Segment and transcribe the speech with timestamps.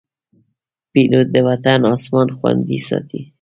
[0.91, 3.21] پیلوټ د وطن اسمان خوندي ساتي.